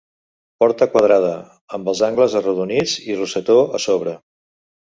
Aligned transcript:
Porta 0.63 0.87
quadrada, 0.93 1.33
amb 1.79 1.93
els 1.93 2.03
angles 2.09 2.39
arrodonits 2.41 2.97
i 3.13 3.21
rosetó 3.21 3.61
a 3.81 3.87
sobre. 3.89 4.19